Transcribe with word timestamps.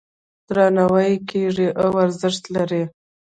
درناوی 0.47 1.09
یې 1.15 1.23
کیږي 1.29 1.67
او 1.83 1.89
ارزښت 2.03 2.43
لري. 2.55 2.83